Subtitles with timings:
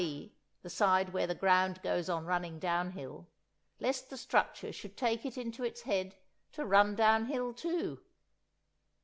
[0.03, 0.33] e.
[0.63, 3.27] the side where the ground goes on running downhill),
[3.79, 6.15] lest the structure should take it into its head
[6.51, 8.01] to run down hill too!